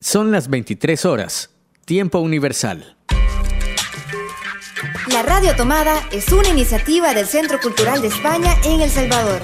[0.00, 1.50] Son las 23 horas,
[1.86, 2.98] tiempo universal.
[5.10, 9.40] La Radio Tomada es una iniciativa del Centro Cultural de España en El Salvador.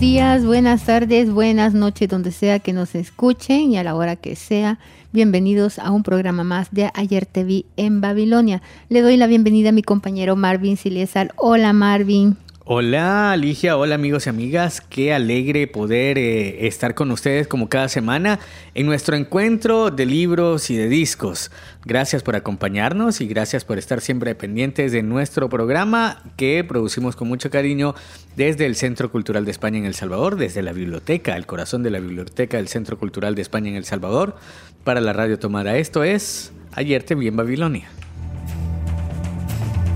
[0.00, 4.34] Días, buenas tardes, buenas noches, donde sea que nos escuchen y a la hora que
[4.34, 4.78] sea.
[5.12, 8.62] Bienvenidos a un programa más de Ayer te vi en Babilonia.
[8.88, 11.32] Le doy la bienvenida a mi compañero Marvin Silesal.
[11.36, 12.38] Hola Marvin.
[12.72, 17.88] Hola Alicia, hola amigos y amigas, qué alegre poder eh, estar con ustedes como cada
[17.88, 18.38] semana
[18.74, 21.50] en nuestro encuentro de libros y de discos.
[21.84, 27.26] Gracias por acompañarnos y gracias por estar siempre pendientes de nuestro programa que producimos con
[27.26, 27.96] mucho cariño
[28.36, 31.90] desde el Centro Cultural de España en El Salvador, desde la biblioteca, el corazón de
[31.90, 34.36] la biblioteca del Centro Cultural de España en El Salvador,
[34.84, 35.76] para la Radio Tomada.
[35.76, 37.88] Esto es Ayer te vi en Babilonia.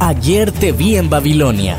[0.00, 1.78] Ayer te vi en Babilonia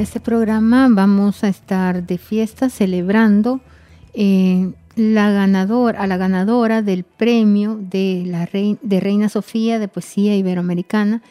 [0.00, 3.60] Este programa vamos a estar de fiesta celebrando
[4.14, 10.36] eh, la ganador, a la ganadora del premio de, la de Reina Sofía de Poesía
[10.36, 11.22] Iberoamericana,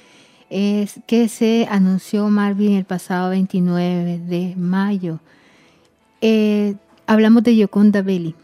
[0.50, 5.20] es, que se anunció Marvin el pasado 29 de mayo.
[6.22, 6.76] Eh,
[7.08, 8.36] hablamos de Yoconda Belli.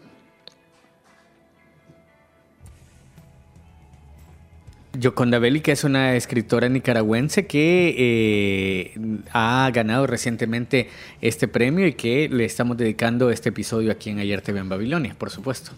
[4.99, 8.99] Yoconda Belli, que es una escritora nicaragüense que eh,
[9.31, 10.89] ha ganado recientemente
[11.21, 15.15] este premio y que le estamos dedicando este episodio aquí en Ayer TV en Babilonia,
[15.17, 15.71] por supuesto.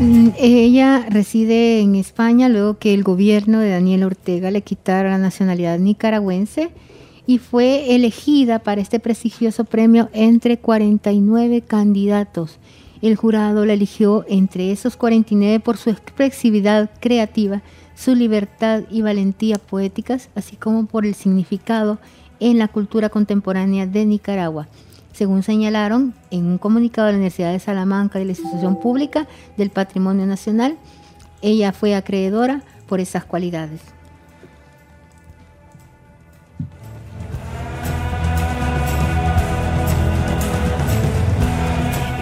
[0.00, 5.18] Mm, ella reside en España luego que el gobierno de Daniel Ortega le quitara la
[5.18, 6.70] nacionalidad nicaragüense
[7.30, 12.58] y fue elegida para este prestigioso premio entre 49 candidatos.
[13.02, 17.62] El jurado la eligió entre esos 49 por su expresividad creativa,
[17.94, 22.00] su libertad y valentía poéticas, así como por el significado
[22.40, 24.66] en la cultura contemporánea de Nicaragua.
[25.12, 29.70] Según señalaron en un comunicado de la Universidad de Salamanca y la Institución Pública del
[29.70, 30.78] Patrimonio Nacional,
[31.42, 33.99] ella fue acreedora por esas cualidades.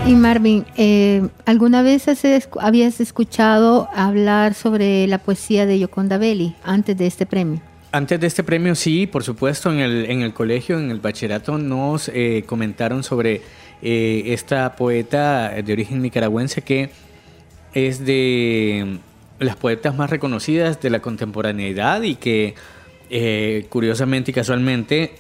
[0.08, 2.06] Y Marvin, eh, ¿alguna vez
[2.58, 7.60] habías escuchado hablar sobre la poesía de Yoconda Belli antes de este premio?
[7.92, 11.58] Antes de este premio, sí, por supuesto, en el, en el colegio, en el bachillerato,
[11.58, 13.42] nos eh, comentaron sobre
[13.82, 16.88] eh, esta poeta de origen nicaragüense que
[17.74, 19.00] es de
[19.38, 22.54] las poetas más reconocidas de la contemporaneidad y que
[23.68, 25.16] curiosamente y casualmente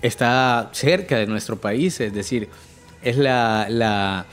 [0.00, 2.48] está cerca de nuestro país, es decir,
[3.02, 4.26] es la, la,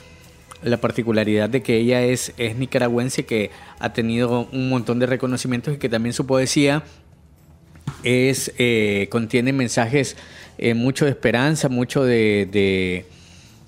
[0.81, 5.77] particularidad de que ella es, es nicaragüense, que ha tenido un montón de reconocimientos y
[5.77, 6.83] que también su poesía
[8.03, 10.15] es, eh, contiene mensajes
[10.57, 13.05] eh, mucho de esperanza, mucho de,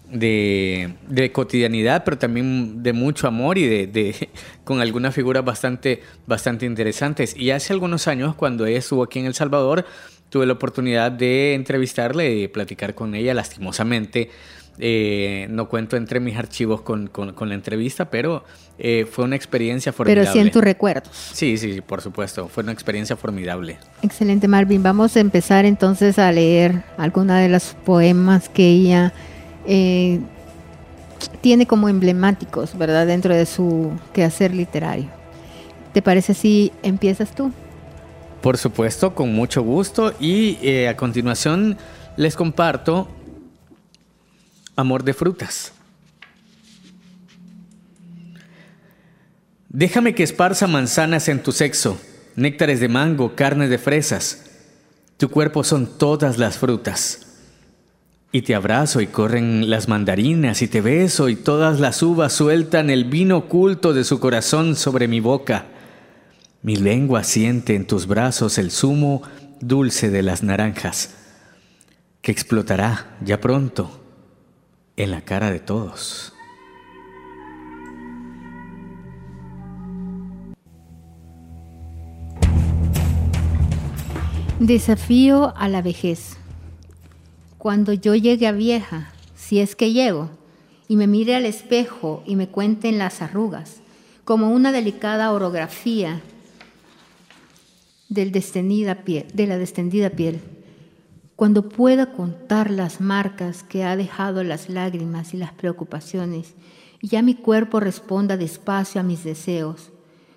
[0.10, 4.30] de, cotidianidad, pero también de mucho amor y de,
[4.64, 7.36] con algunas figuras bastante, bastante interesantes.
[7.36, 9.86] Y hace algunos años, cuando ella estuvo aquí en El Salvador,
[10.30, 14.30] tuve la oportunidad de entrevistarle y platicar con ella, lastimosamente
[14.80, 18.44] eh, no cuento entre mis archivos con, la entrevista, pero
[18.78, 20.26] eh, fue una experiencia formidable.
[20.26, 21.12] Pero sí en tus recuerdos.
[21.34, 22.48] Sí, sí, por supuesto.
[22.48, 23.78] Fue una experiencia formidable.
[24.04, 24.84] Excelente, Marvin.
[24.84, 29.14] Vamos a empezar entonces a leer alguna de los poemas que ella
[29.66, 30.20] eh,
[31.42, 33.08] tiene como emblemáticos, ¿verdad?
[33.08, 35.10] Dentro de su quehacer literario.
[35.94, 37.52] ¿Te parece si empiezas tú?
[38.42, 40.14] Por supuesto, con mucho gusto.
[40.20, 41.78] Y a continuación
[42.16, 43.08] les comparto
[44.78, 45.74] amor de frutas.
[49.68, 52.00] Déjame que esparza manzanas en tu sexo,
[52.36, 54.46] néctares de mango, carne de fresas.
[55.18, 57.26] Tu cuerpo son todas las frutas.
[58.32, 62.90] Y te abrazo y corren las mandarinas y te beso y todas las uvas sueltan
[62.90, 65.66] el vino oculto de su corazón sobre mi boca.
[66.62, 69.24] Mi lengua siente en tus brazos el zumo
[69.60, 71.16] dulce de las naranjas,
[72.22, 74.07] que explotará ya pronto
[74.98, 76.34] en la cara de todos.
[84.60, 86.38] Desafío a la vejez.
[87.60, 90.32] Cuando yo llegue a vieja, si es que llego,
[90.88, 93.82] y me mire al espejo y me cuenten las arrugas,
[94.26, 96.22] como una delicada orografía
[98.10, 100.42] del de la destendida piel
[101.38, 106.56] cuando pueda contar las marcas que ha dejado las lágrimas y las preocupaciones,
[107.00, 109.92] y ya mi cuerpo responda despacio a mis deseos,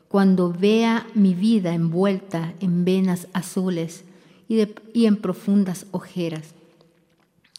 [0.09, 4.05] cuando vea mi vida envuelta en venas azules
[4.47, 4.61] y,
[5.07, 6.55] en profundas ojeras,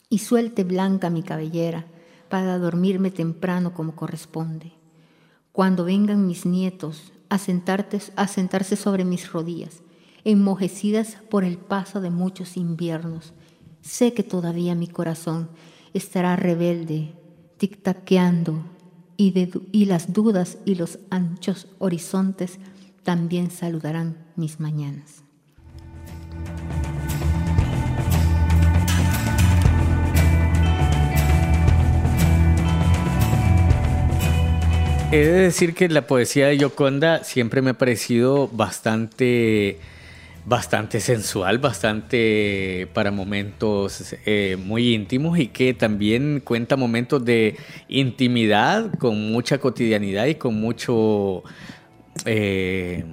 [0.08, 1.88] y suelte blanca mi cabellera
[2.30, 4.74] para dormirme temprano como corresponde,
[5.52, 9.82] cuando vengan mis nietos a, a sentarse sobre mis rodillas,
[10.24, 13.34] enmojecidas por el paso de muchos inviernos.
[13.82, 15.50] Sé que todavía mi corazón
[15.94, 17.14] estará rebelde,
[17.60, 18.64] tic-taqueando,
[19.18, 22.60] y, y las dudas y los anchos horizontes
[23.04, 25.24] también saludarán mis mañanas.
[35.12, 39.78] He de decir que la poesía de Yoconda siempre me ha parecido bastante
[40.46, 47.58] bastante sensual, bastante para momentos eh, muy íntimos y que también cuenta momentos de
[47.88, 51.44] intimidad con mucha cotidianidad y con mucho...
[52.26, 53.06] Eh,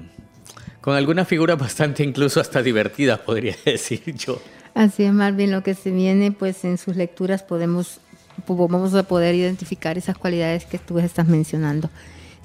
[0.81, 4.41] con algunas figuras bastante incluso hasta divertidas, podría decir yo.
[4.75, 8.01] Así es, Marvin, lo que se viene, pues en sus lecturas podemos,
[8.47, 11.91] vamos a poder identificar esas cualidades que tú estás mencionando.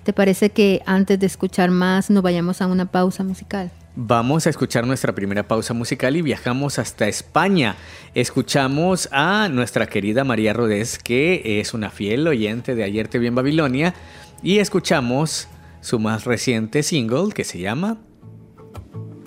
[0.03, 3.71] ¿Te parece que antes de escuchar más nos vayamos a una pausa musical?
[3.95, 7.75] Vamos a escuchar nuestra primera pausa musical y viajamos hasta España.
[8.15, 13.27] Escuchamos a nuestra querida María Rodés, que es una fiel oyente de Ayer te vi
[13.27, 13.93] en Babilonia,
[14.41, 15.47] y escuchamos
[15.81, 17.99] su más reciente single que se llama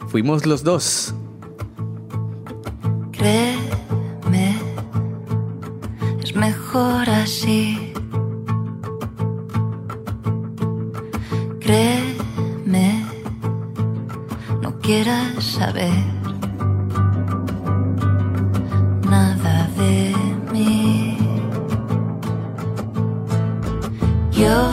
[0.09, 1.15] Fuimos los dos.
[3.13, 4.57] Créeme,
[6.25, 7.93] es mejor así.
[11.61, 12.16] Créeme
[14.87, 15.91] quieras saber
[19.11, 20.15] nada de
[20.53, 21.19] mí.
[24.31, 24.73] Yo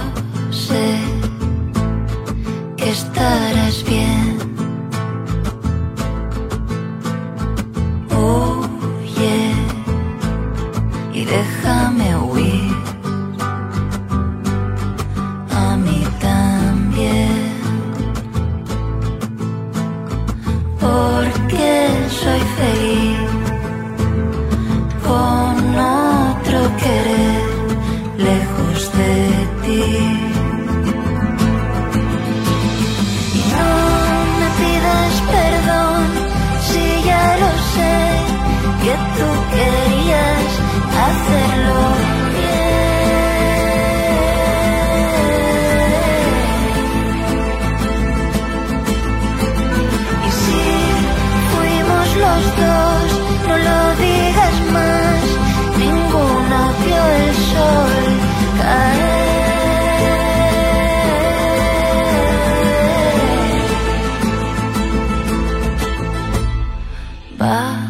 [67.43, 67.82] 好啊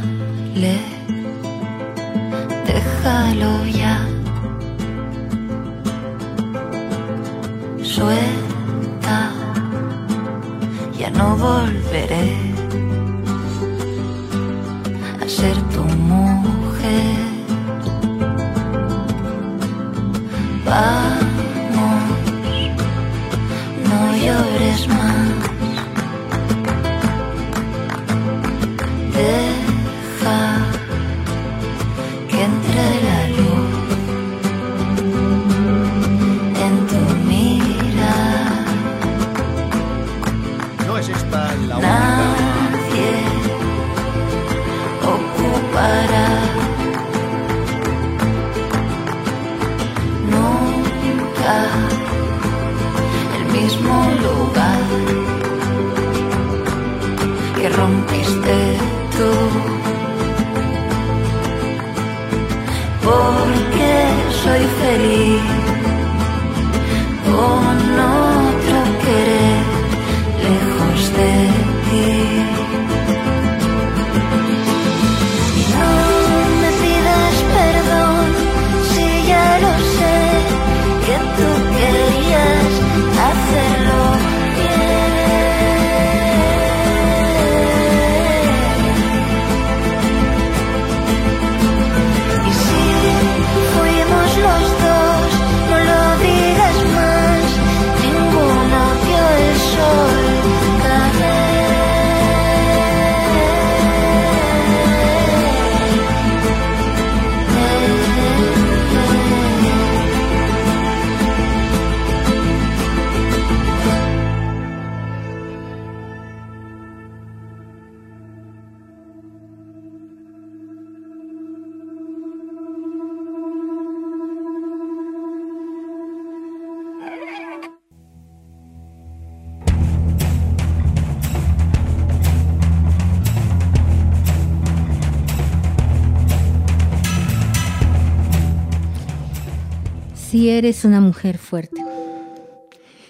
[140.43, 141.81] Si eres una mujer fuerte.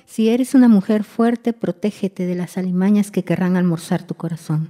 [0.06, 4.70] Si eres una mujer fuerte, protégete de las alimañas que querrán almorzar tu corazón.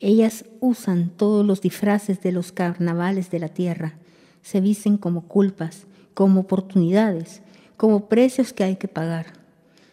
[0.00, 3.92] Ellas usan todos los disfraces de los carnavales de la tierra.
[4.40, 5.82] Se visten como culpas,
[6.14, 7.42] como oportunidades,
[7.76, 9.34] como precios que hay que pagar.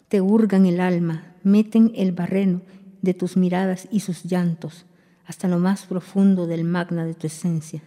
[0.08, 2.62] Te hurgan el alma, meten el barreno
[3.02, 4.86] de tus miradas y sus llantos
[5.25, 7.82] hasta lo más profundo del magna de tu esencia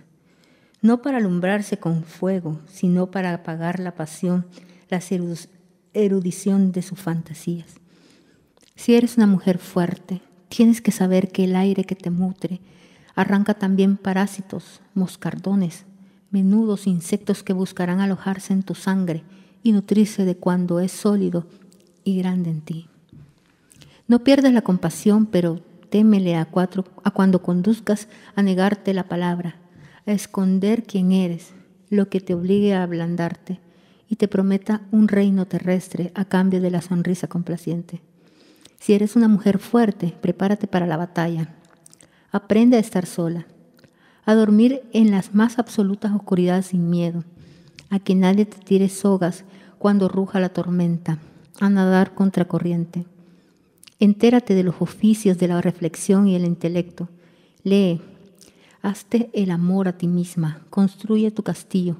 [0.82, 4.46] no para alumbrarse con fuego, sino para apagar la pasión,
[4.88, 5.00] la
[5.94, 7.76] erudición de sus fantasías.
[8.74, 12.60] Si eres una mujer fuerte, tienes que saber que el aire que te nutre
[13.14, 15.86] arranca también parásitos, moscardones,
[16.30, 19.24] menudos insectos que buscarán alojarse en tu sangre
[19.62, 21.46] y nutrirse de cuando es sólido
[22.04, 22.88] y grande en ti.
[24.06, 29.56] No pierdas la compasión, pero témele a, cuatro, a cuando conduzcas a negarte la palabra
[30.06, 31.52] a esconder quién eres,
[31.90, 33.60] lo que te obligue a ablandarte
[34.08, 38.00] y te prometa un reino terrestre a cambio de la sonrisa complaciente.
[38.78, 41.54] Si eres una mujer fuerte, prepárate para la batalla.
[42.30, 43.46] Aprende a estar sola,
[44.24, 47.24] a dormir en las más absolutas oscuridades sin miedo,
[47.90, 49.44] a que nadie te tire sogas
[49.78, 51.18] cuando ruja la tormenta,
[51.60, 53.06] a nadar contra corriente.
[53.98, 57.08] Entérate de los oficios de la reflexión y el intelecto.
[57.62, 58.02] Lee,
[58.86, 61.96] Hazte el amor a ti misma, construye tu castillo,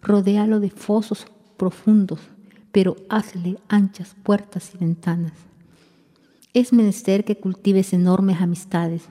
[0.00, 1.26] rodéalo de fosos
[1.58, 2.18] profundos,
[2.72, 5.34] pero hazle anchas puertas y ventanas.
[6.54, 9.02] Es menester que cultives enormes amistades,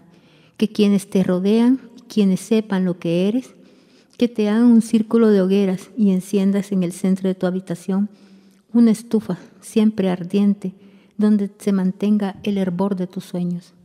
[0.57, 3.53] que quienes te rodean, quienes sepan lo que eres,
[4.17, 8.09] que te hagan un círculo de hogueras y enciendas en el centro de tu habitación
[8.73, 10.73] una estufa siempre ardiente
[11.15, 13.75] donde se mantenga el hervor de tus sueños.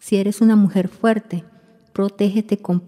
[0.00, 1.44] Si eres una mujer fuerte,
[1.92, 2.82] protégete con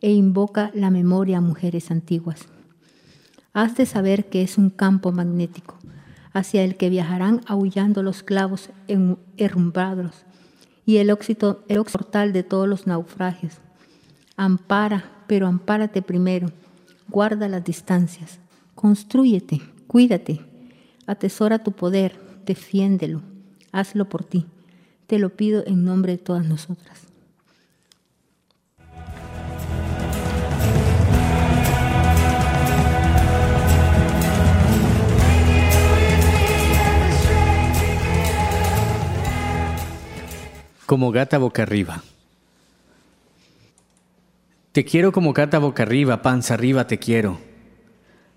[0.00, 2.46] e invoca la memoria a mujeres antiguas.
[3.52, 5.76] Has de saber que es un campo magnético
[6.32, 8.70] hacia el que viajarán aullando los clavos
[9.36, 10.24] herrumbrados
[10.86, 13.54] y el óxido, el mortal de todos los naufragios.
[14.36, 16.50] Ampara, pero ampárate primero,
[17.08, 18.40] guarda las distancias,
[18.74, 20.40] construyete, cuídate,
[21.06, 23.22] atesora tu poder, defiéndelo,
[23.72, 24.46] hazlo por ti.
[25.06, 27.09] Te lo pido en nombre de todas nosotras.
[40.90, 42.02] Como gata boca arriba.
[44.72, 47.38] Te quiero como gata boca arriba, panza arriba te quiero.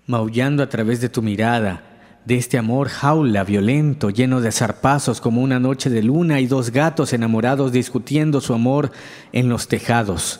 [0.06, 1.82] Maullando a través de tu mirada,
[2.24, 6.70] de este amor jaula, violento, lleno de zarpazos como una noche de luna y dos
[6.70, 8.92] gatos enamorados discutiendo su amor
[9.32, 10.38] en los tejados,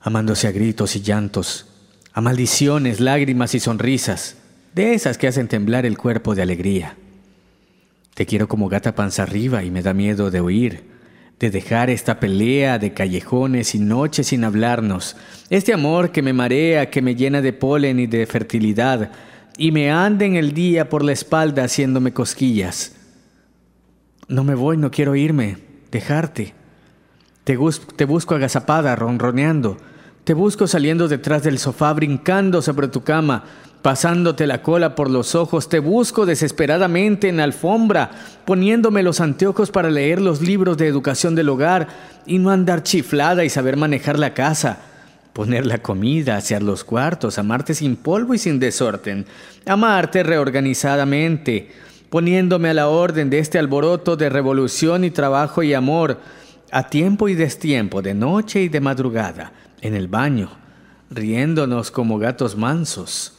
[0.00, 1.68] amándose a gritos y llantos,
[2.12, 4.38] a maldiciones, lágrimas y sonrisas,
[4.74, 6.96] de esas que hacen temblar el cuerpo de alegría.
[8.14, 10.93] Te quiero como gata panza arriba y me da miedo de oír
[11.38, 15.16] de dejar esta pelea de callejones y noches sin hablarnos,
[15.50, 19.10] este amor que me marea, que me llena de polen y de fertilidad,
[19.56, 22.96] y me anda en el día por la espalda haciéndome cosquillas.
[24.28, 25.58] No me voy, no quiero irme,
[25.90, 26.54] dejarte.
[27.44, 27.58] Te,
[27.96, 29.76] te busco agazapada, ronroneando.
[30.24, 33.44] Te busco saliendo detrás del sofá, brincando sobre tu cama,
[33.84, 38.12] pasándote la cola por los ojos, te busco desesperadamente en la alfombra,
[38.46, 41.88] poniéndome los anteojos para leer los libros de educación del hogar
[42.24, 44.78] y no andar chiflada y saber manejar la casa,
[45.34, 49.26] poner la comida, hacer los cuartos, amarte sin polvo y sin desorden,
[49.66, 51.70] amarte reorganizadamente,
[52.08, 56.20] poniéndome a la orden de este alboroto de revolución y trabajo y amor,
[56.72, 60.52] a tiempo y destiempo, de noche y de madrugada, en el baño,
[61.10, 63.33] riéndonos como gatos mansos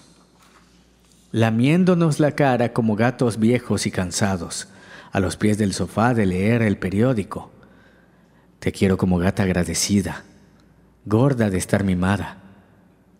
[1.35, 4.69] lamiéndonos la cara como gatos viejos y cansados,
[5.11, 7.51] a los pies del sofá de leer el periódico.
[8.59, 10.23] Te quiero como gata agradecida,
[11.03, 12.37] gorda de estar mimada.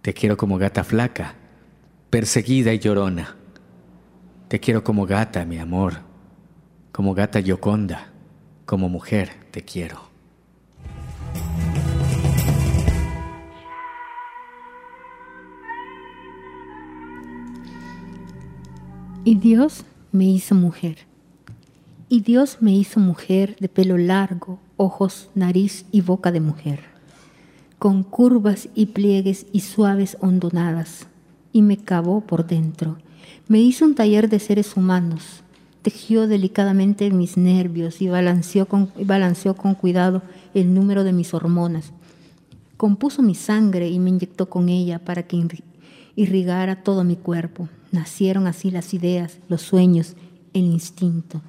[0.02, 1.36] Te quiero como gata flaca,
[2.10, 3.36] perseguida y llorona.
[4.48, 5.96] Te quiero como gata, mi amor,
[6.94, 8.14] como gata yoconda,
[8.66, 10.05] como mujer te quiero.
[19.28, 21.00] Y Dios me hizo mujer.
[22.10, 26.82] Y Dios me hizo mujer de pelo largo, ojos, nariz y boca de mujer,
[27.80, 31.08] con curvas y pliegues y suaves hondonadas,
[31.52, 32.98] y me cavó por dentro.
[33.48, 35.42] Me hizo un taller de seres humanos,
[35.82, 40.22] tejió delicadamente mis nervios y balanceó con, balanceó con cuidado
[40.54, 41.94] el número de mis hormonas.
[42.78, 45.36] Compuso mi sangre y me inyectó con ella para que
[46.16, 50.18] irrigara todo mi cuerpo Nacieron así las ideas, los sueños,
[50.52, 51.42] el instinto.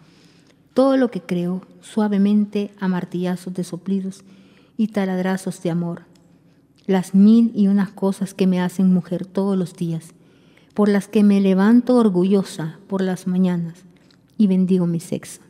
[0.75, 4.23] Todo lo que creo, suavemente a martillazos de soplidos
[4.77, 6.03] y taladrazos de amor.
[6.87, 10.15] Las mil y unas cosas que me hacen mujer todos los días,
[10.73, 13.85] por las que me levanto orgullosa por las mañanas
[14.39, 15.41] y bendigo mi sexo.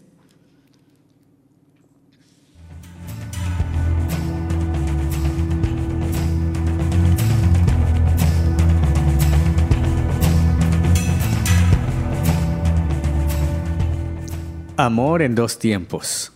[14.78, 16.32] Amor en dos tiempos.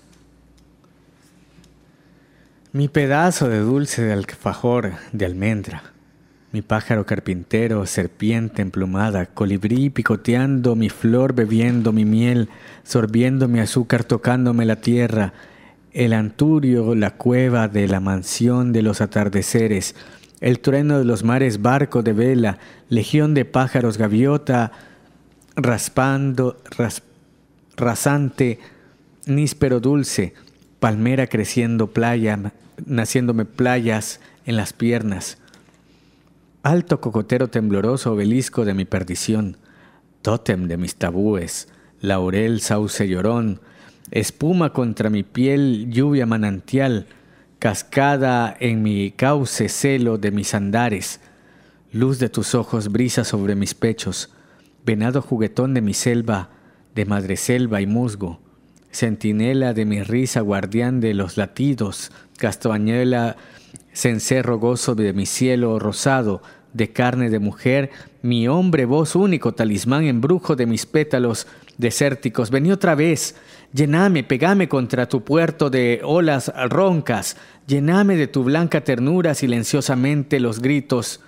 [2.72, 5.82] Mi pedazo de dulce de alfajor de almendra,
[6.50, 12.48] mi pájaro carpintero, serpiente emplumada, colibrí picoteando mi flor, bebiendo mi miel,
[12.82, 15.34] sorbiendo mi azúcar, tocándome la tierra,
[15.92, 19.94] el anturio, la cueva de la mansión de los atardeceres,
[20.40, 22.56] el trueno de los mares, barco de vela,
[22.88, 24.72] legión de pájaros, gaviota,
[25.56, 27.09] raspando, raspando
[27.80, 28.58] rasante,
[29.26, 30.34] níspero dulce,
[30.78, 32.52] palmera creciendo playa,
[32.86, 35.38] naciéndome playas en las piernas,
[36.62, 39.56] alto cocotero tembloroso obelisco de mi perdición,
[40.22, 41.68] tótem de mis tabúes,
[42.00, 43.60] laurel, sauce llorón,
[44.10, 47.06] espuma contra mi piel, lluvia manantial,
[47.58, 51.20] cascada en mi cauce, celo de mis andares,
[51.92, 54.30] luz de tus ojos, brisa sobre mis pechos,
[54.84, 56.50] venado juguetón de mi selva,
[56.94, 58.40] de madreselva y musgo,
[58.92, 63.36] centinela de mi risa, guardián de los latidos, castañuela,
[63.92, 67.90] cencerro gozo de mi cielo rosado, de carne de mujer,
[68.22, 71.46] mi hombre, voz único, talismán, embrujo de mis pétalos
[71.78, 72.50] desérticos.
[72.50, 73.34] Vení otra vez,
[73.72, 80.60] llename, pegame contra tu puerto de olas roncas, llename de tu blanca ternura silenciosamente los
[80.60, 81.20] gritos,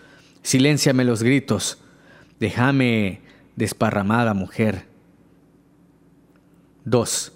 [0.43, 1.79] silénciame los gritos,
[2.39, 3.21] déjame
[3.57, 4.92] desparramada mujer
[6.85, 7.33] 2.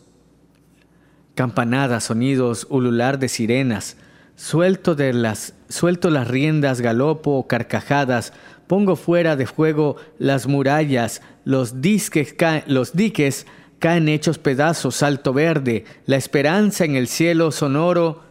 [1.35, 3.97] Campanadas, sonidos, ulular de sirenas.
[4.37, 8.33] Suelto, de las, suelto las riendas, galopo, carcajadas.
[8.67, 11.23] Pongo fuera de fuego las murallas.
[11.45, 12.35] Los, disques
[12.67, 13.47] los diques
[13.79, 14.97] caen hechos pedazos.
[14.97, 15.85] Salto verde.
[16.07, 18.23] La esperanza en el cielo sonoro.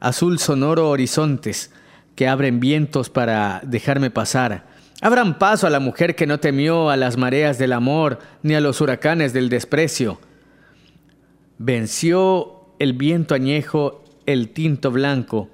[0.00, 1.70] Azul sonoro horizontes
[2.14, 4.66] que abren vientos para dejarme pasar.
[5.00, 8.60] Abran paso a la mujer que no temió a las mareas del amor ni a
[8.60, 10.18] los huracanes del desprecio.
[11.66, 15.48] Venció el viento añejo, el tinto blanco.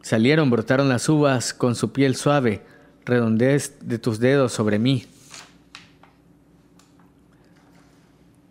[0.00, 2.62] Salieron, brotaron las uvas con su piel suave,
[3.04, 5.04] redondez de tus dedos sobre mí.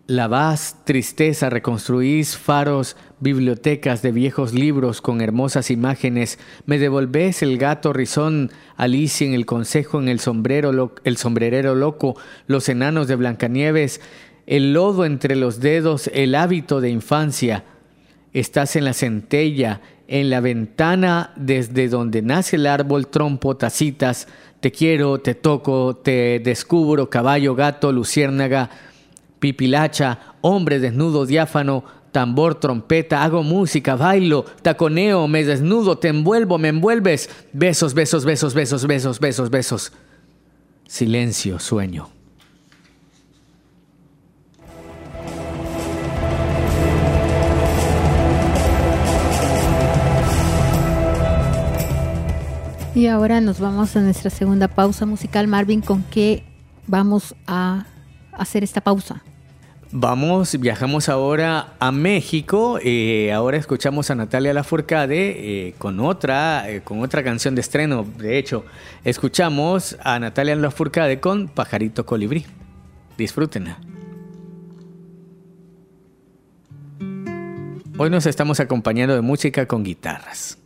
[0.06, 7.92] Lavás tristeza, reconstruís faros, bibliotecas de viejos libros con hermosas imágenes, me devolvés el gato
[7.92, 14.00] rizón, Alicia en el consejo, en el sombrero, el sombrerero loco, los enanos de Blancanieves,
[14.50, 17.62] el lodo entre los dedos, el hábito de infancia.
[18.32, 24.26] Estás en la centella, en la ventana desde donde nace el árbol, trompo, tacitas,
[24.58, 28.70] te quiero, te toco, te descubro, caballo, gato, luciérnaga,
[29.38, 36.70] pipilacha, hombre desnudo, diáfano, tambor, trompeta, hago música, bailo, taconeo, me desnudo, te envuelvo, me
[36.70, 39.92] envuelves, besos, besos, besos, besos, besos, besos, besos.
[40.88, 42.19] Silencio, sueño.
[53.00, 55.46] Y ahora nos vamos a nuestra segunda pausa musical.
[55.46, 56.44] Marvin, ¿con qué
[56.86, 57.86] vamos a
[58.30, 59.22] hacer esta pausa?
[59.90, 62.78] Vamos, viajamos ahora a México.
[62.84, 68.04] Eh, ahora escuchamos a Natalia Lafourcade eh, con otra, eh, con otra canción de estreno.
[68.18, 68.66] De hecho,
[69.02, 72.44] escuchamos a Natalia Lafourcade con Pajarito Colibrí.
[73.16, 73.78] Disfrútenla.
[77.96, 80.58] Hoy nos estamos acompañando de música con guitarras.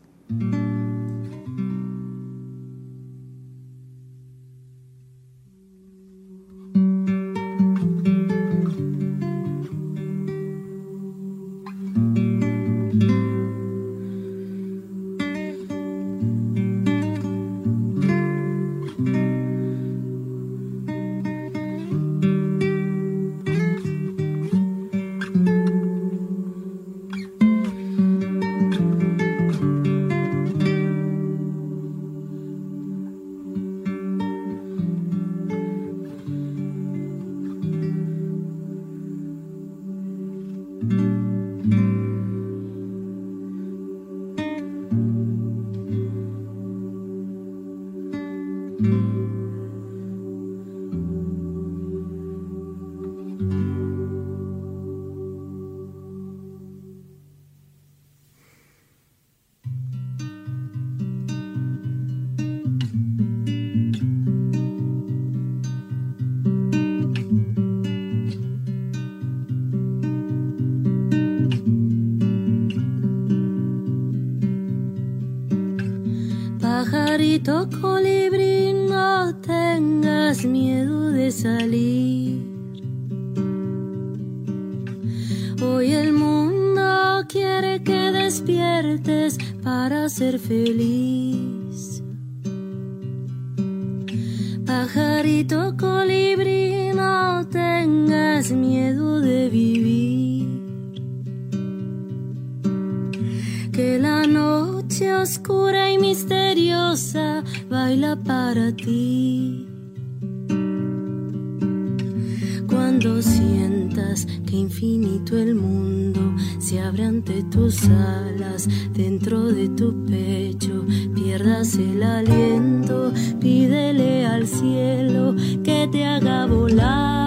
[115.64, 124.46] Mundo se abre ante tus alas, dentro de tu pecho pierdas el aliento, pídele al
[124.46, 127.24] cielo que te haga volar.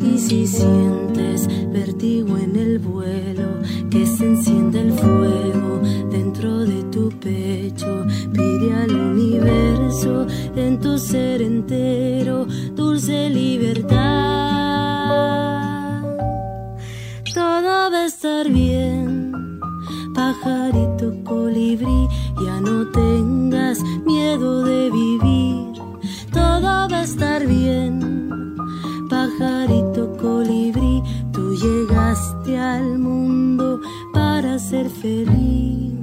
[0.00, 5.80] Y si sientes vertigo en el vuelo, que se enciende el fuego
[6.10, 14.37] dentro de tu pecho, pide al universo en tu ser entero dulce libertad.
[18.48, 19.60] Bien,
[20.14, 22.08] pajarito colibrí,
[22.44, 25.72] ya no tengas miedo de vivir.
[26.32, 28.54] Todo va a estar bien,
[29.10, 33.80] pajarito colibrí, tú llegaste al mundo
[34.12, 35.97] para ser feliz.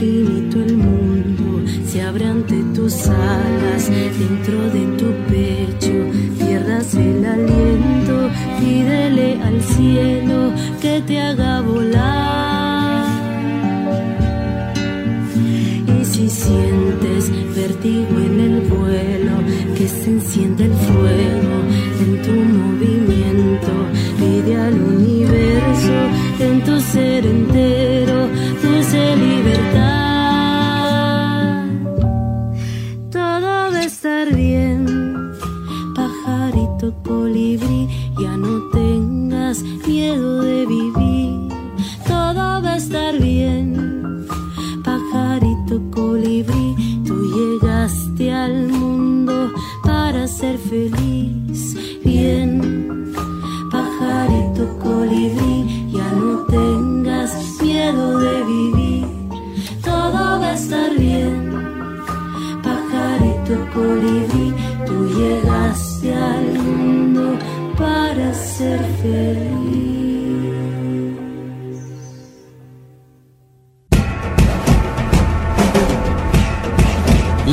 [0.00, 5.96] Infinito el mundo se abre ante tus alas, dentro de tu pecho
[6.38, 8.30] pierdas el aliento,
[8.60, 13.06] pídele al cielo que te haga volar.
[16.00, 19.32] Y si sientes vertigo en el vuelo,
[19.76, 21.27] que se enciende el fuego
[50.48, 51.07] ser feliz.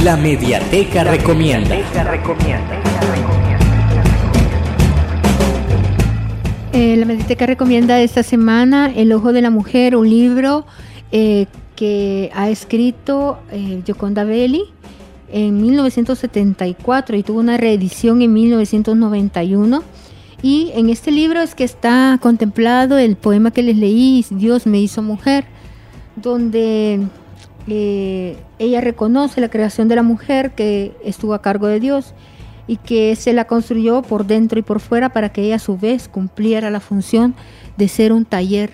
[0.06, 1.76] La Mediateca Recomienda.
[6.74, 10.68] Eh, la Mediteca recomienda esta semana El Ojo de la Mujer, un libro
[11.12, 14.65] eh, que ha escrito eh, Gioconda Belli
[15.32, 19.82] en 1974 y tuvo una reedición en 1991.
[20.44, 24.80] Y en este libro es que está contemplado el poema que les leí, Dios me
[24.80, 25.46] hizo mujer,
[26.15, 27.08] donde
[27.67, 32.13] eh, ella reconoce la creación de la mujer que estuvo a cargo de Dios
[32.67, 35.78] y que se la construyó por dentro y por fuera para que ella a su
[35.78, 37.36] vez cumpliera la función
[37.78, 38.71] de ser un taller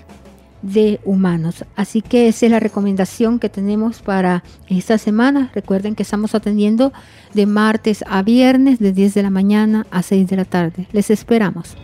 [0.62, 1.66] de humanos.
[1.76, 5.52] Así que esa es la recomendación que tenemos para esta semana.
[5.54, 6.94] Recuerden que estamos atendiendo
[7.34, 10.88] de martes a viernes de 10 de la mañana a 6 de la tarde.
[10.92, 11.76] Les esperamos.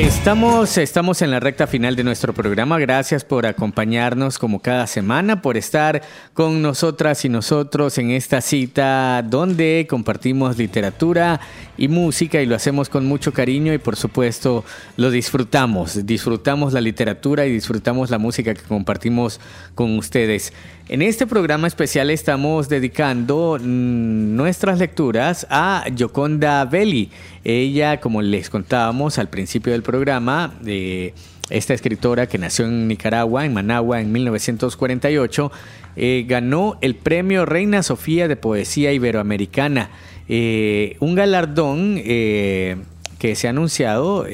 [0.00, 2.78] Estamos, estamos en la recta final de nuestro programa.
[2.78, 6.00] Gracias por acompañarnos como cada semana, por estar
[6.32, 11.38] con nosotras y nosotros en esta cita donde compartimos literatura
[11.76, 14.64] y música y lo hacemos con mucho cariño y por supuesto
[14.96, 16.06] lo disfrutamos.
[16.06, 19.38] Disfrutamos la literatura y disfrutamos la música que compartimos
[19.74, 20.54] con ustedes.
[20.92, 27.10] En este programa especial estamos dedicando mm, nuestras lecturas a Yoconda Belli.
[27.44, 31.14] Ella, como les contábamos al principio del programa, eh,
[31.48, 35.52] esta escritora que nació en Nicaragua, en Managua, en 1948,
[35.94, 39.90] eh, ganó el premio Reina Sofía de Poesía Iberoamericana,
[40.28, 44.26] eh, un galardón que se ha anunciado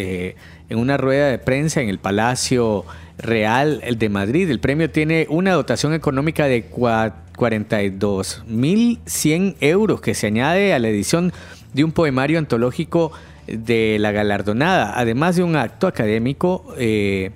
[0.68, 2.84] en una rueda de prensa en el Palacio
[3.18, 4.48] Real de Madrid.
[4.50, 11.32] El premio tiene una dotación económica de 42.100 euros que se añade a la edición
[11.72, 13.12] de un poemario antológico
[13.46, 17.30] de la galardonada, además de un acto académico eh,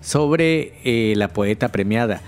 [0.00, 2.20] sobre eh, la poeta premiada.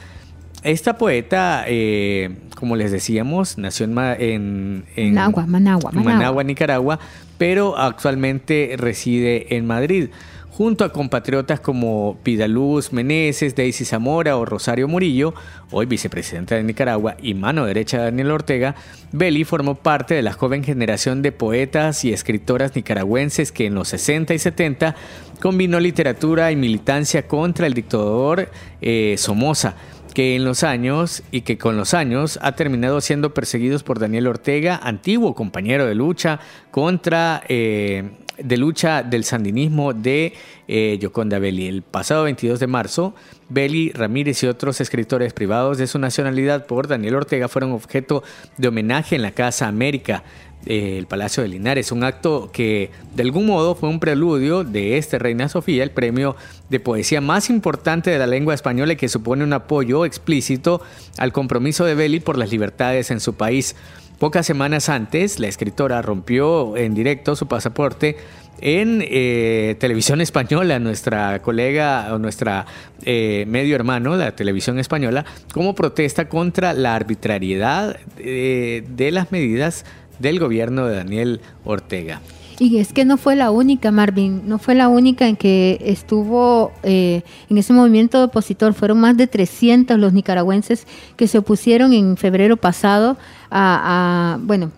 [0.63, 6.99] Esta poeta, eh, como les decíamos, nació en, en, Managua, Managua, Managua, Nicaragua,
[7.39, 10.09] pero actualmente reside en Madrid
[10.57, 15.35] junto a compatriotas como Pidaluz Meneses, Daisy Zamora o Rosario Murillo,
[15.71, 18.75] hoy vicepresidenta de Nicaragua y mano derecha de Daniel Ortega,
[19.13, 23.89] Belli formó parte de la joven generación de poetas y escritoras nicaragüenses que en los
[23.89, 24.97] 60 y 70
[25.43, 28.49] combinó literatura y militancia contra el dictador
[28.81, 29.75] eh, Somoza
[30.15, 34.29] que en los años y que con los años ha terminado siendo perseguidos por Daniel
[34.29, 36.41] Ortega, antiguo compañero de lucha
[36.71, 40.35] contra eh, de lucha del sandinismo de
[40.69, 41.67] eh, Yoconda Belli.
[41.67, 43.15] El pasado 22 de marzo,
[43.49, 48.23] Belli, Ramírez y otros escritores privados de su nacionalidad por Daniel Ortega fueron objeto
[48.57, 50.25] de homenaje en la Casa América,
[50.67, 54.99] eh, el Palacio de Linares, un acto que de algún modo fue un preludio de
[54.99, 56.35] este Reina Sofía, el premio
[56.69, 60.83] de poesía más importante de la lengua española y que supone un apoyo explícito
[61.19, 63.77] al compromiso de Belli por las libertades en su país.
[64.19, 68.17] Pocas semanas antes, la escritora rompió en directo su pasaporte
[68.63, 72.65] en eh, televisión española, nuestra colega o nuestra
[73.05, 79.85] eh, medio hermano, la televisión española, como protesta contra la arbitrariedad eh, de las medidas
[80.19, 82.23] del gobierno de Daniel Ortega.
[82.59, 86.73] Y es que no fue la única, Marvin, no fue la única en que estuvo
[86.83, 88.73] en ese movimiento opositor.
[88.73, 93.19] Fueron más de 300 los nicaragüenses que se opusieron en febrero pasado
[93.51, 94.71] a, bueno,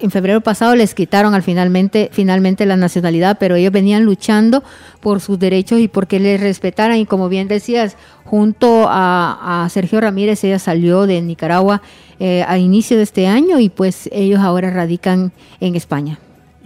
[0.00, 4.62] en febrero pasado les quitaron al finalmente, finalmente la nacionalidad, pero ellos venían luchando
[5.00, 6.98] por sus derechos y porque les respetaran.
[6.98, 11.82] Y como bien decías, junto a, Sergio Ramírez, ella salió de Nicaragua
[12.20, 16.18] eh, a inicio de este año y pues ellos ahora radican en España.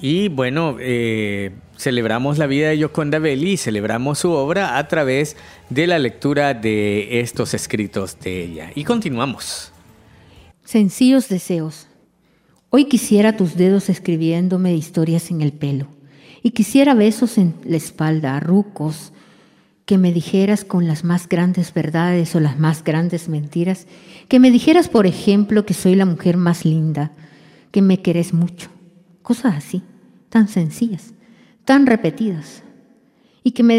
[0.02, 5.36] Y bueno, eh, celebramos la vida de Yoconda Belli y celebramos su obra a través
[5.70, 8.72] de la lectura de estos escritos de ella.
[8.74, 9.70] Y continuamos.
[10.64, 11.86] Sencillos deseos.
[12.68, 15.86] Hoy quisiera tus dedos escribiéndome historias en el pelo
[16.42, 19.12] y quisiera besos en la espalda, rucos,
[19.84, 23.86] que me dijeras con las más grandes verdades o las más grandes mentiras,
[24.28, 27.12] que me dijeras, por ejemplo, que soy la mujer más linda,
[27.70, 28.68] que me querés mucho,
[29.22, 29.82] cosas así,
[30.32, 31.12] tan sencillas,
[31.66, 32.62] tan repetidas,
[33.44, 33.76] y que me,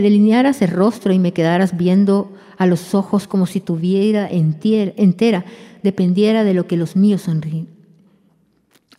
[0.00, 5.44] delinearas el rostro y me quedaras viendo a los ojos como si tuviera entera
[5.82, 7.68] dependiera de lo que los míos sonríen,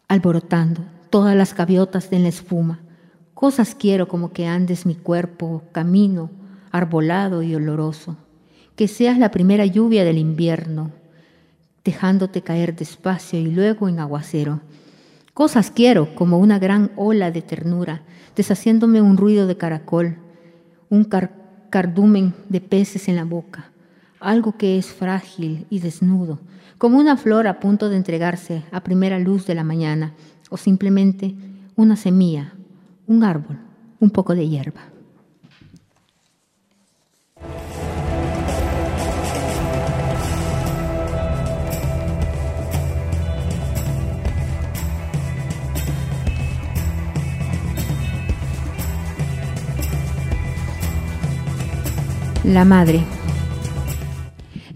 [0.07, 2.79] alborotando todas las gaviotas en la espuma.
[3.33, 6.29] Cosas quiero como que andes mi cuerpo, camino,
[6.69, 8.17] arbolado y oloroso,
[8.75, 10.91] que seas la primera lluvia del invierno,
[11.83, 14.61] dejándote caer despacio y luego en aguacero.
[15.37, 18.01] Cosas quiero como una gran ola de ternura,
[18.35, 20.17] deshaciéndome un ruido de caracol,
[20.89, 21.07] un
[21.69, 23.69] cardumen de peces en la boca,
[24.19, 26.39] algo que es frágil y desnudo,
[26.79, 30.15] como una flor a punto de entregarse a primera luz de la mañana,
[30.49, 31.35] o simplemente
[31.75, 32.53] una semilla,
[33.05, 33.59] un árbol,
[33.99, 34.85] un poco de hierba.
[52.47, 53.03] La madre.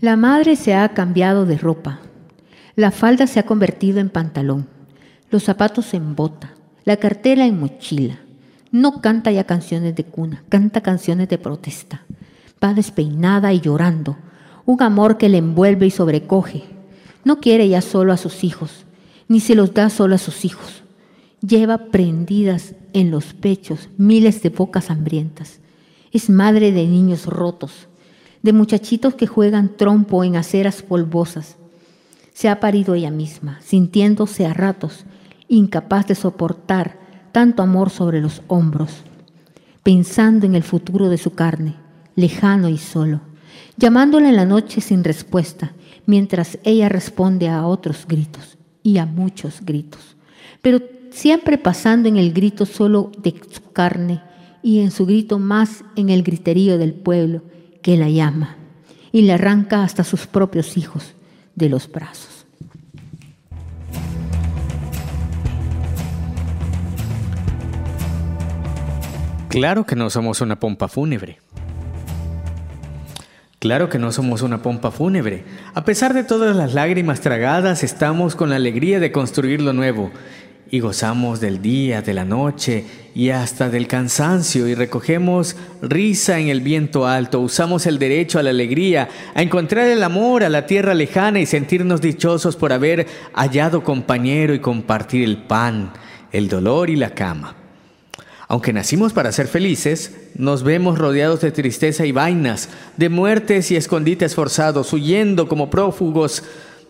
[0.02, 2.02] La madre se ha cambiado de ropa.
[2.76, 4.68] La falda se ha convertido en pantalón,
[5.30, 6.54] los zapatos en bota,
[6.84, 8.20] la cartera en mochila.
[8.72, 12.02] No canta ya canciones de cuna, canta canciones de protesta.
[12.62, 14.18] Va despeinada y llorando,
[14.66, 16.66] un amor que le envuelve y sobrecoge.
[17.24, 18.86] No quiere ya solo a sus hijos,
[19.30, 20.84] ni se los da solo a sus hijos.
[21.40, 25.61] Lleva prendidas en los pechos miles de bocas hambrientas.
[26.12, 27.88] Es madre de niños rotos,
[28.42, 31.58] de muchachitos que juegan trompo en aceras polvosas.
[32.34, 35.06] Se ha parido ella misma, sintiéndose a ratos
[35.48, 36.98] incapaz de soportar
[37.34, 38.92] tanto amor sobre los hombros,
[39.84, 41.76] pensando en el futuro de su carne,
[42.16, 43.20] lejano y solo,
[43.78, 45.74] llamándola en la noche sin respuesta,
[46.06, 50.16] mientras ella responde a otros gritos y a muchos gritos,
[50.62, 50.80] pero
[51.12, 54.22] siempre pasando en el grito solo de su carne
[54.64, 57.44] y en su grito más en el griterío del pueblo
[57.82, 58.58] que la llama
[59.12, 61.14] y le arranca hasta sus propios hijos
[61.56, 62.46] de los brazos.
[69.50, 71.40] Claro que no somos una pompa fúnebre.
[73.60, 75.44] Claro que no somos una pompa fúnebre.
[75.76, 80.10] A pesar de todas las lágrimas tragadas, estamos con la alegría de construir lo nuevo
[80.74, 86.48] y gozamos del día, de la noche y hasta del cansancio y recogemos risa en
[86.48, 90.66] el viento alto, usamos el derecho a la alegría, a encontrar el amor a la
[90.66, 95.92] tierra lejana y sentirnos dichosos por haber hallado compañero y compartir el pan,
[96.32, 97.58] el dolor y la cama.
[98.48, 103.76] Aunque nacimos para ser felices, nos vemos rodeados de tristeza y vainas, de muertes y
[103.76, 106.44] escondites forzados, huyendo como prófugos.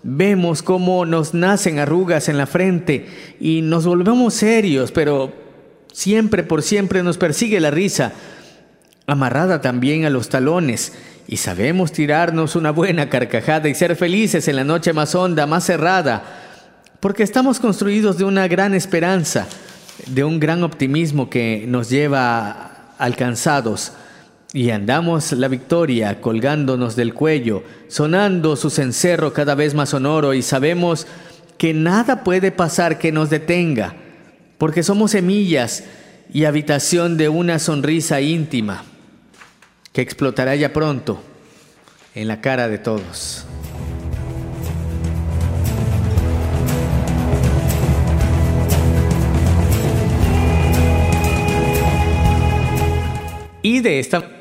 [0.04, 3.08] Vemos cómo nos nacen arrugas en la frente
[3.40, 5.32] y nos volvemos serios, pero
[5.92, 8.14] siempre por siempre nos persigue la risa,
[9.06, 10.94] amarrada también a los talones,
[11.28, 15.66] y sabemos tirarnos una buena carcajada y ser felices en la noche más honda, más
[15.66, 16.24] cerrada,
[17.00, 19.48] porque estamos construidos de una gran esperanza
[20.08, 23.94] de un gran optimismo que nos lleva alcanzados
[24.54, 30.42] y andamos la victoria colgándonos del cuello, sonando su cencerro cada vez más sonoro y
[30.42, 31.08] sabemos
[31.58, 33.96] que nada puede pasar que nos detenga,
[34.58, 35.86] porque somos semillas
[36.34, 38.84] y habitación de una sonrisa íntima
[39.94, 41.22] que explotará ya pronto
[42.14, 43.46] en la cara de todos.
[53.64, 54.41] Y de esta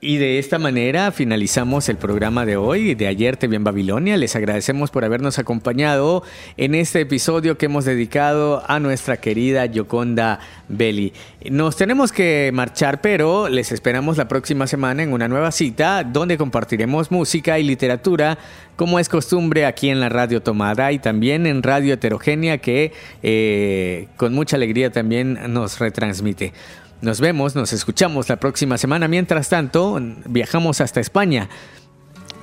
[0.00, 4.16] y de esta manera finalizamos el programa de hoy, de ayer TV en Babilonia.
[4.16, 6.22] Les agradecemos por habernos acompañado
[6.56, 11.12] en este episodio que hemos dedicado a nuestra querida Yoconda Belli.
[11.50, 16.38] Nos tenemos que marchar, pero les esperamos la próxima semana en una nueva cita donde
[16.38, 18.38] compartiremos música y literatura
[18.76, 22.92] como es costumbre aquí en la Radio Tomada y también en Radio Heterogénea que
[23.24, 26.52] eh, con mucha alegría también nos retransmite.
[27.00, 29.06] Nos vemos, nos escuchamos la próxima semana.
[29.06, 31.48] Mientras tanto, viajamos hasta España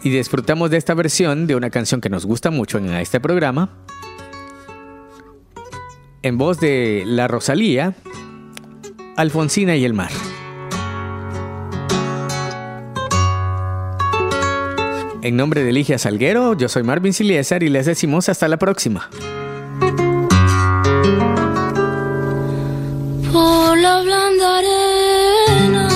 [0.02, 3.70] y disfrutamos de esta versión de una canción que nos gusta mucho en este programa.
[6.22, 7.96] En voz de La Rosalía,
[9.18, 10.12] Alfonsina y el mar.
[15.22, 19.10] En nombre de Ligia Salguero, yo soy Marvin Siliesar y les decimos hasta la próxima.
[24.06, 25.88] Blanda arena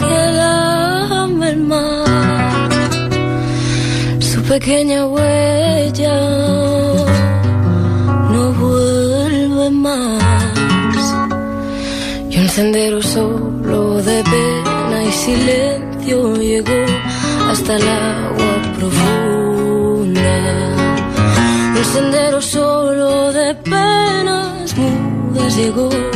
[0.00, 2.70] que dame el mar,
[4.20, 6.18] su pequeña huella
[8.32, 11.04] no vuelve más.
[12.30, 16.82] Y un sendero solo de pena y silencio llegó
[17.50, 19.25] hasta el agua profunda.
[25.56, 26.15] Llegó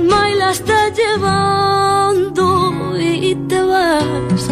[0.00, 2.46] alma y la estás llevando
[2.98, 4.48] y te vas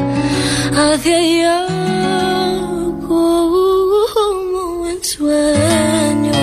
[0.76, 1.66] hacia allá
[3.06, 6.34] como en sueños.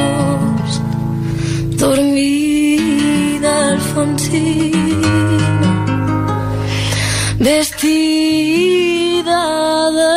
[1.78, 4.94] Dormida Alfonsina,
[7.40, 8.82] vestida
[10.00, 10.14] de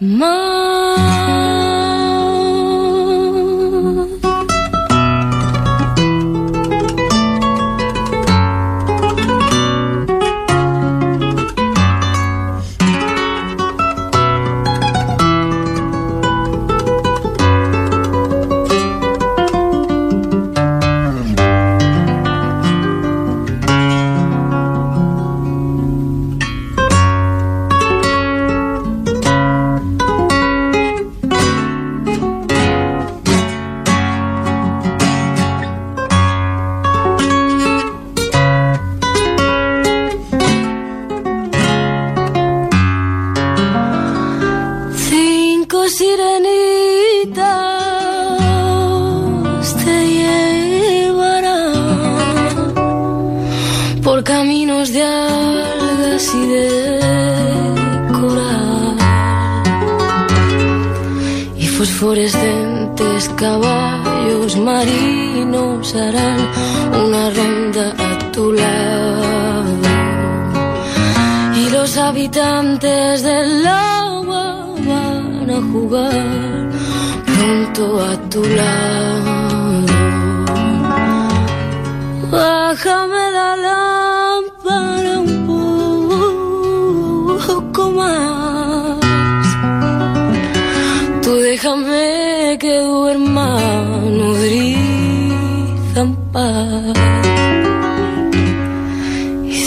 [0.00, 0.55] mar.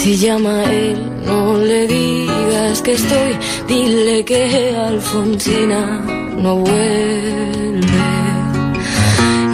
[0.02, 3.36] Si llama a él, no le digas que estoy,
[3.68, 6.00] dile que Alfonsina
[6.38, 8.08] no vuelve.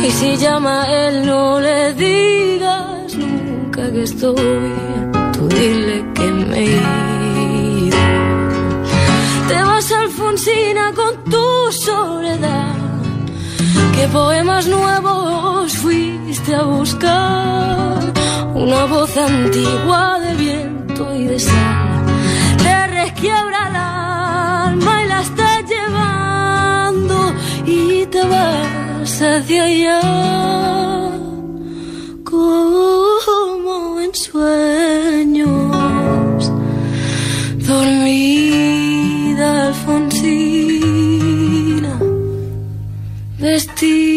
[0.07, 4.73] Y si llama a él, no le digas nunca que estoy,
[5.33, 7.99] tú dile que me he ido.
[9.49, 12.77] Te vas Alfonsina con tu soledad,
[13.97, 16.16] que poemas nuevos fui
[16.55, 18.13] a buscar
[18.55, 22.05] una voz antigua de viento y de sal.
[22.63, 27.33] Te resquiebra el alma y la estás llevando
[27.67, 30.01] y te vas hacia allá
[32.23, 35.73] como en sueños.
[37.67, 40.79] Dormida Alfonsina,
[43.41, 44.16] vestida.